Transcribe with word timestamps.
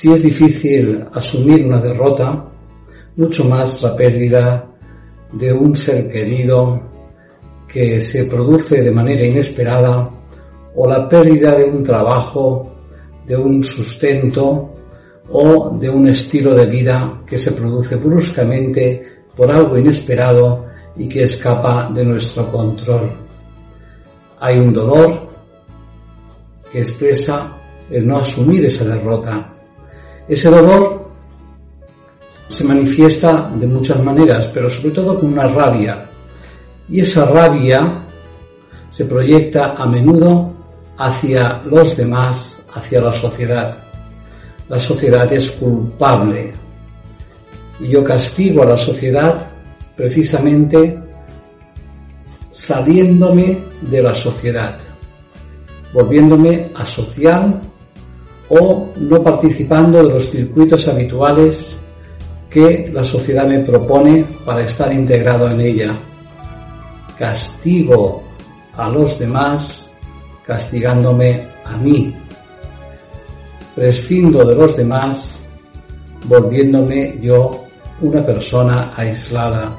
si 0.00 0.12
es 0.12 0.22
difícil 0.22 1.04
asumir 1.12 1.66
una 1.66 1.78
derrota, 1.78 2.44
mucho 3.16 3.44
más 3.46 3.82
la 3.82 3.96
pérdida 3.96 4.64
de 5.32 5.52
un 5.52 5.74
ser 5.74 6.08
querido 6.08 6.80
que 7.66 8.04
se 8.04 8.26
produce 8.26 8.80
de 8.80 8.92
manera 8.92 9.26
inesperada 9.26 10.08
o 10.76 10.86
la 10.86 11.08
pérdida 11.08 11.56
de 11.56 11.64
un 11.64 11.82
trabajo, 11.82 12.76
de 13.26 13.36
un 13.36 13.64
sustento 13.64 14.72
o 15.32 15.76
de 15.76 15.90
un 15.90 16.06
estilo 16.06 16.54
de 16.54 16.66
vida 16.66 17.20
que 17.26 17.36
se 17.36 17.50
produce 17.50 17.96
bruscamente 17.96 19.24
por 19.36 19.50
algo 19.50 19.76
inesperado 19.78 20.66
y 20.96 21.08
que 21.08 21.24
escapa 21.24 21.90
de 21.92 22.04
nuestro 22.04 22.48
control. 22.52 23.10
Hay 24.38 24.60
un 24.60 24.72
dolor 24.72 25.28
que 26.70 26.82
expresa 26.82 27.52
el 27.90 28.06
no 28.06 28.18
asumir 28.18 28.64
esa 28.64 28.84
derrota. 28.84 29.54
Ese 30.28 30.50
dolor 30.50 31.08
se 32.48 32.64
manifiesta 32.64 33.50
de 33.54 33.66
muchas 33.66 34.02
maneras, 34.02 34.50
pero 34.52 34.68
sobre 34.68 34.90
todo 34.90 35.18
con 35.18 35.32
una 35.32 35.46
rabia. 35.46 36.04
Y 36.88 37.00
esa 37.00 37.24
rabia 37.26 37.90
se 38.90 39.04
proyecta 39.04 39.74
a 39.74 39.86
menudo 39.86 40.52
hacia 40.98 41.62
los 41.64 41.96
demás, 41.96 42.58
hacia 42.74 43.00
la 43.00 43.12
sociedad. 43.12 43.78
La 44.68 44.78
sociedad 44.78 45.32
es 45.32 45.50
culpable. 45.52 46.52
Y 47.80 47.88
yo 47.88 48.04
castigo 48.04 48.62
a 48.64 48.66
la 48.66 48.76
sociedad 48.76 49.46
precisamente 49.96 50.98
saliéndome 52.50 53.58
de 53.82 54.02
la 54.02 54.14
sociedad, 54.14 54.76
volviéndome 55.92 56.68
asocial 56.74 57.60
o 58.50 58.88
no 58.96 59.22
participando 59.22 60.02
de 60.02 60.14
los 60.14 60.30
circuitos 60.30 60.86
habituales 60.88 61.76
que 62.48 62.90
la 62.92 63.04
sociedad 63.04 63.46
me 63.46 63.60
propone 63.60 64.24
para 64.44 64.62
estar 64.62 64.92
integrado 64.92 65.50
en 65.50 65.60
ella. 65.60 65.98
Castigo 67.18 68.22
a 68.76 68.88
los 68.88 69.18
demás 69.18 69.84
castigándome 70.46 71.46
a 71.64 71.76
mí. 71.76 72.14
Prescindo 73.74 74.44
de 74.44 74.54
los 74.54 74.76
demás 74.76 75.42
volviéndome 76.24 77.18
yo 77.20 77.64
una 78.00 78.24
persona 78.24 78.92
aislada. 78.96 79.76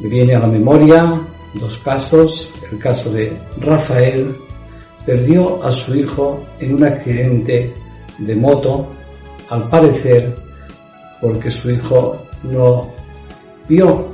Me 0.00 0.08
viene 0.08 0.34
a 0.34 0.40
la 0.40 0.46
memoria 0.46 1.20
dos 1.54 1.78
casos. 1.78 2.50
El 2.70 2.78
caso 2.78 3.10
de 3.12 3.32
Rafael 3.60 4.34
perdió 5.04 5.62
a 5.64 5.72
su 5.72 5.94
hijo 5.94 6.40
en 6.58 6.74
un 6.74 6.84
accidente 6.84 7.72
de 8.18 8.36
moto, 8.36 8.86
al 9.48 9.68
parecer 9.68 10.34
porque 11.20 11.50
su 11.50 11.70
hijo 11.70 12.16
no 12.44 12.88
vio 13.68 14.08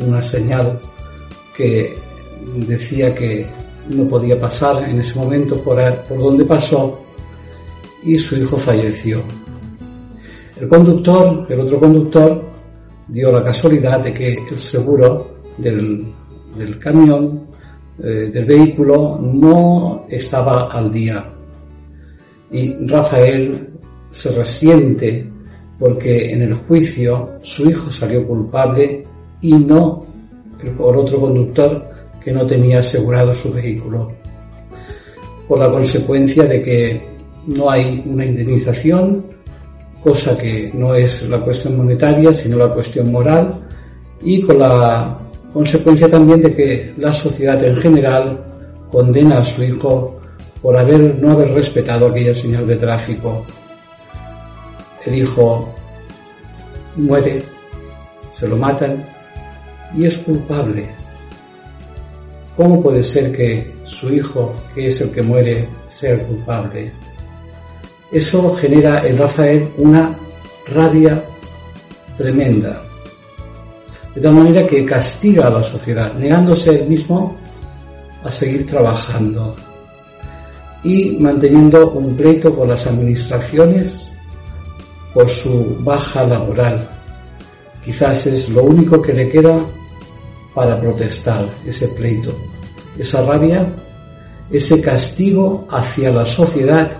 una 0.00 0.22
señal 0.22 0.78
que 1.56 1.94
decía 2.56 3.14
que 3.14 3.46
no 3.88 4.04
podía 4.04 4.38
pasar 4.38 4.84
en 4.88 5.00
ese 5.00 5.18
momento 5.18 5.56
por, 5.62 5.76
por 6.02 6.18
donde 6.18 6.44
pasó 6.44 7.00
y 8.02 8.18
su 8.18 8.36
hijo 8.36 8.56
falleció. 8.58 9.22
El 10.58 10.68
conductor, 10.68 11.46
el 11.48 11.60
otro 11.60 11.80
conductor, 11.80 12.50
dio 13.08 13.32
la 13.32 13.42
casualidad 13.42 14.00
de 14.00 14.12
que 14.12 14.28
el 14.50 14.58
seguro 14.58 15.38
del, 15.56 16.12
del 16.56 16.78
camión, 16.78 17.46
eh, 18.02 18.30
del 18.32 18.44
vehículo, 18.44 19.18
no 19.20 20.06
estaba 20.08 20.70
al 20.70 20.90
día. 20.90 21.24
Y 22.50 22.86
Rafael 22.86 23.68
se 24.10 24.30
resiente 24.32 25.26
porque 25.78 26.32
en 26.32 26.42
el 26.42 26.54
juicio 26.54 27.30
su 27.42 27.68
hijo 27.70 27.90
salió 27.90 28.26
culpable 28.26 29.02
y 29.40 29.52
no 29.52 30.04
por 30.76 30.96
otro 30.96 31.20
conductor 31.20 31.90
que 32.22 32.32
no 32.32 32.46
tenía 32.46 32.80
asegurado 32.80 33.34
su 33.34 33.52
vehículo. 33.52 34.12
Por 35.48 35.58
la 35.58 35.70
consecuencia 35.70 36.44
de 36.44 36.62
que 36.62 37.00
no 37.46 37.70
hay 37.70 38.02
una 38.06 38.24
indemnización, 38.24 39.24
cosa 40.02 40.36
que 40.36 40.70
no 40.74 40.94
es 40.94 41.28
la 41.28 41.40
cuestión 41.40 41.76
monetaria, 41.76 42.32
sino 42.34 42.58
la 42.58 42.70
cuestión 42.70 43.10
moral, 43.10 43.60
y 44.22 44.42
con 44.42 44.58
la 44.58 45.18
consecuencia 45.52 46.08
también 46.08 46.42
de 46.42 46.54
que 46.54 46.94
la 46.96 47.12
sociedad 47.12 47.62
en 47.64 47.76
general 47.76 48.38
condena 48.90 49.38
a 49.38 49.46
su 49.46 49.62
hijo 49.62 50.20
por 50.62 50.78
haber, 50.78 51.16
no 51.20 51.32
haber 51.32 51.52
respetado 51.54 52.08
aquella 52.08 52.34
señal 52.34 52.66
de 52.66 52.76
tráfico. 52.76 53.44
El 55.06 55.14
hijo 55.18 55.72
muere, 56.96 57.42
se 58.32 58.46
lo 58.46 58.56
matan 58.56 59.02
y 59.96 60.06
es 60.06 60.18
culpable. 60.18 60.86
¿Cómo 62.56 62.82
puede 62.82 63.02
ser 63.02 63.32
que 63.32 63.72
su 63.86 64.12
hijo, 64.12 64.54
que 64.74 64.88
es 64.88 65.00
el 65.00 65.10
que 65.10 65.22
muere, 65.22 65.66
sea 65.88 66.18
culpable? 66.18 66.92
Eso 68.12 68.54
genera 68.56 69.06
en 69.06 69.16
Rafael 69.16 69.68
una 69.78 70.14
rabia 70.66 71.22
tremenda, 72.18 72.82
de 74.14 74.20
tal 74.20 74.34
manera 74.34 74.66
que 74.66 74.84
castiga 74.84 75.46
a 75.46 75.50
la 75.50 75.62
sociedad, 75.62 76.12
negándose 76.14 76.80
él 76.80 76.88
mismo 76.88 77.36
a 78.24 78.30
seguir 78.30 78.66
trabajando 78.66 79.54
y 80.82 81.16
manteniendo 81.18 81.90
un 81.90 82.16
pleito 82.16 82.54
con 82.54 82.68
las 82.68 82.86
administraciones 82.86 84.16
por 85.12 85.28
su 85.28 85.76
baja 85.80 86.24
laboral. 86.24 86.88
Quizás 87.84 88.26
es 88.26 88.48
lo 88.50 88.64
único 88.64 89.00
que 89.00 89.12
le 89.12 89.28
queda 89.28 89.58
para 90.54 90.80
protestar, 90.80 91.48
ese 91.64 91.88
pleito, 91.88 92.32
esa 92.98 93.22
rabia, 93.22 93.66
ese 94.50 94.80
castigo 94.80 95.66
hacia 95.70 96.10
la 96.10 96.26
sociedad 96.26 96.90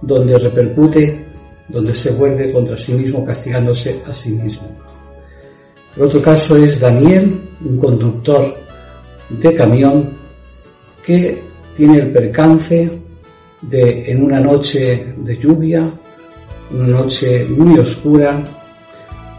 donde 0.00 0.38
repercute, 0.38 1.24
donde 1.68 1.92
se 1.94 2.12
vuelve 2.12 2.52
contra 2.52 2.76
sí 2.76 2.92
mismo 2.92 3.24
castigándose 3.24 4.00
a 4.06 4.12
sí 4.12 4.30
mismo. 4.30 4.68
El 5.96 6.02
otro 6.02 6.20
caso 6.20 6.56
es 6.56 6.78
Daniel, 6.78 7.40
un 7.64 7.78
conductor 7.78 8.54
de 9.30 9.54
camión 9.54 10.10
que 11.02 11.42
tiene 11.74 11.98
el 11.98 12.12
percance 12.12 13.00
de 13.62 14.10
en 14.10 14.24
una 14.24 14.40
noche 14.40 15.14
de 15.16 15.38
lluvia, 15.38 15.90
una 16.70 16.86
noche 16.88 17.46
muy 17.48 17.78
oscura, 17.78 18.42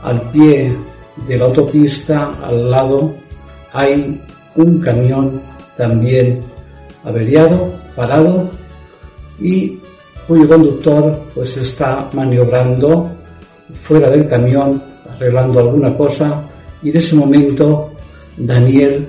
al 0.01 0.31
pie 0.31 0.71
de 1.27 1.37
la 1.37 1.45
autopista, 1.45 2.33
al 2.43 2.71
lado, 2.71 3.13
hay 3.73 4.19
un 4.55 4.79
camión 4.79 5.39
también 5.75 6.39
averiado, 7.03 7.71
parado, 7.95 8.49
y 9.39 9.77
cuyo 10.27 10.47
conductor 10.47 11.19
pues 11.35 11.55
está 11.57 12.09
maniobrando 12.13 13.09
fuera 13.83 14.09
del 14.09 14.27
camión, 14.27 14.81
arreglando 15.17 15.59
alguna 15.59 15.97
cosa, 15.97 16.47
y 16.83 16.91
en 16.91 16.97
ese 16.97 17.15
momento 17.15 17.91
Daniel 18.37 19.07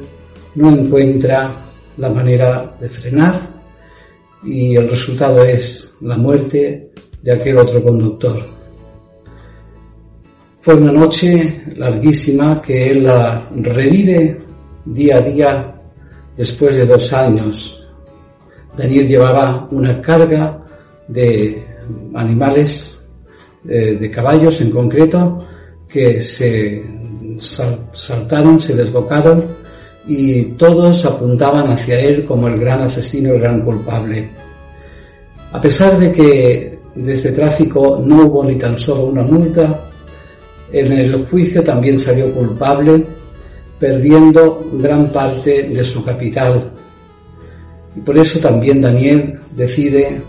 no 0.54 0.70
encuentra 0.70 1.54
la 1.98 2.08
manera 2.08 2.74
de 2.80 2.88
frenar 2.88 3.48
y 4.42 4.76
el 4.76 4.88
resultado 4.88 5.44
es 5.44 5.92
la 6.00 6.16
muerte 6.16 6.90
de 7.22 7.32
aquel 7.32 7.58
otro 7.58 7.82
conductor. 7.82 8.40
Fue 10.60 10.74
una 10.74 10.92
noche 10.92 11.62
larguísima 11.76 12.62
que 12.62 12.90
él 12.90 13.08
revive 13.62 14.40
día 14.84 15.16
a 15.18 15.20
día 15.20 15.74
después 16.36 16.76
de 16.76 16.86
dos 16.86 17.12
años. 17.12 17.86
Daniel 18.76 19.08
llevaba 19.08 19.68
una 19.70 20.00
carga 20.00 20.64
de 21.08 21.64
animales, 22.14 23.02
eh, 23.68 23.96
de 24.00 24.10
caballos 24.10 24.60
en 24.60 24.70
concreto, 24.70 25.44
que 25.90 26.24
se 26.24 26.84
saltaron, 27.38 28.60
se 28.60 28.74
desbocaron 28.74 29.44
y 30.06 30.44
todos 30.56 31.04
apuntaban 31.04 31.70
hacia 31.70 32.00
él 32.00 32.24
como 32.24 32.48
el 32.48 32.58
gran 32.58 32.82
asesino, 32.82 33.34
el 33.34 33.40
gran 33.40 33.62
culpable. 33.62 34.28
A 35.52 35.60
pesar 35.60 35.98
de 35.98 36.12
que 36.12 36.78
de 36.94 37.12
este 37.12 37.32
tráfico 37.32 38.02
no 38.04 38.24
hubo 38.24 38.44
ni 38.44 38.56
tan 38.56 38.78
solo 38.78 39.04
una 39.06 39.22
multa, 39.22 39.84
en 40.72 40.92
el 40.92 41.26
juicio 41.28 41.62
también 41.62 41.98
salió 41.98 42.32
culpable, 42.32 43.04
perdiendo 43.78 44.68
gran 44.74 45.10
parte 45.10 45.68
de 45.68 45.84
su 45.84 46.04
capital. 46.04 46.72
Y 47.96 48.00
por 48.00 48.18
eso 48.18 48.38
también 48.40 48.80
Daniel 48.80 49.38
decide 49.54 50.20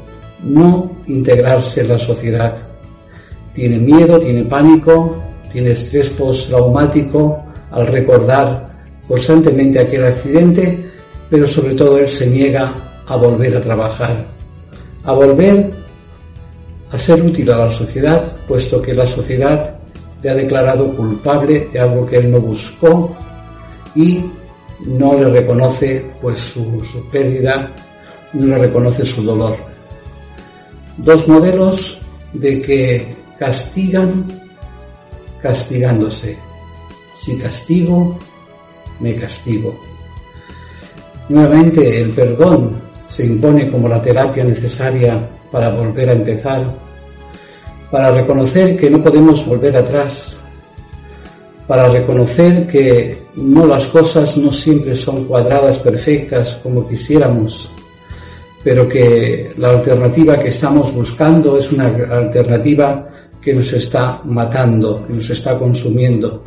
no 0.43 0.91
integrarse 1.07 1.81
en 1.81 1.89
la 1.89 1.97
sociedad. 1.97 2.57
Tiene 3.53 3.77
miedo, 3.79 4.19
tiene 4.19 4.43
pánico, 4.43 5.17
tiene 5.51 5.71
estrés 5.71 6.09
postraumático 6.11 7.43
al 7.71 7.87
recordar 7.87 8.69
constantemente 9.07 9.79
aquel 9.79 10.05
accidente, 10.05 10.85
pero 11.29 11.47
sobre 11.47 11.75
todo 11.75 11.97
él 11.97 12.07
se 12.07 12.27
niega 12.27 12.73
a 13.05 13.15
volver 13.15 13.57
a 13.57 13.61
trabajar, 13.61 14.25
a 15.03 15.13
volver 15.13 15.71
a 16.91 16.97
ser 16.97 17.21
útil 17.21 17.49
a 17.51 17.65
la 17.65 17.69
sociedad, 17.69 18.23
puesto 18.47 18.81
que 18.81 18.93
la 18.93 19.07
sociedad 19.07 19.75
le 20.21 20.29
ha 20.29 20.35
declarado 20.35 20.93
culpable 20.95 21.69
de 21.71 21.79
algo 21.79 22.05
que 22.05 22.17
él 22.17 22.31
no 22.31 22.39
buscó 22.39 23.15
y 23.95 24.23
no 24.85 25.13
le 25.13 25.29
reconoce 25.29 26.05
pues 26.21 26.39
su, 26.39 26.63
pérdida, 27.11 27.69
no 28.33 28.45
le 28.45 28.57
reconoce 28.57 29.05
su 29.05 29.23
dolor. 29.23 29.55
Dos 30.97 31.27
modelos 31.27 31.99
de 32.33 32.61
que 32.61 33.15
castigan 33.37 34.25
castigándose. 35.41 36.37
Si 37.23 37.37
castigo, 37.37 38.17
me 38.99 39.15
castigo. 39.15 39.77
Nuevamente 41.29 42.01
el 42.01 42.09
perdón 42.11 42.81
se 43.09 43.25
impone 43.25 43.69
como 43.69 43.87
la 43.87 44.01
terapia 44.01 44.43
necesaria 44.43 45.19
para 45.51 45.69
volver 45.69 46.09
a 46.09 46.13
empezar, 46.13 46.65
para 47.91 48.11
reconocer 48.11 48.77
que 48.77 48.89
no 48.89 49.03
podemos 49.03 49.45
volver 49.45 49.77
atrás, 49.77 50.35
para 51.67 51.87
reconocer 51.89 52.65
que 52.67 53.21
no 53.35 53.65
las 53.65 53.85
cosas 53.87 54.35
no 54.37 54.51
siempre 54.51 54.95
son 54.95 55.25
cuadradas 55.25 55.77
perfectas 55.77 56.59
como 56.63 56.87
quisiéramos, 56.87 57.69
pero 58.63 58.87
que 58.87 59.53
la 59.57 59.69
alternativa 59.69 60.37
que 60.37 60.49
estamos 60.49 60.93
buscando 60.93 61.57
es 61.57 61.71
una 61.71 61.85
alternativa 61.85 63.07
que 63.41 63.53
nos 63.53 63.71
está 63.73 64.21
matando, 64.25 65.05
que 65.07 65.13
nos 65.13 65.29
está 65.29 65.57
consumiendo, 65.57 66.41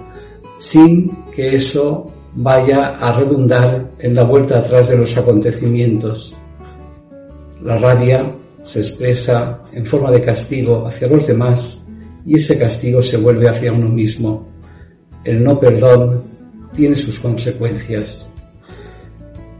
sin 0.59 1.25
que 1.35 1.57
eso 1.57 2.07
vaya 2.35 2.97
a 2.99 3.19
redundar 3.19 3.91
en 3.99 4.15
la 4.15 4.25
vuelta 4.25 4.59
atrás 4.59 4.89
de 4.89 4.97
los 4.97 5.17
acontecimientos. 5.17 6.35
La 7.63 7.79
rabia 7.79 8.25
se 8.65 8.81
expresa 8.81 9.65
en 9.73 9.85
forma 9.87 10.11
de 10.11 10.23
castigo 10.23 10.87
hacia 10.87 11.09
los 11.09 11.27
demás 11.27 11.83
y 12.25 12.39
ese 12.39 12.59
castigo 12.59 13.03
se 13.03 13.17
vuelve 13.17 13.49
hacia 13.49 13.73
uno 13.73 13.89
mismo 13.89 14.53
el 15.25 15.45
no 15.45 15.59
perdón 15.59 16.25
tiene 16.75 16.97
sus 16.97 17.19
consecuencias. 17.21 18.27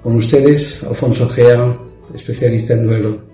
Con 0.03 0.17
ustedes, 0.17 0.83
Alfonso 0.83 1.29
Gea, 1.29 1.79
especialista 2.15 2.75
en 2.75 2.87
duelo. 2.87 3.32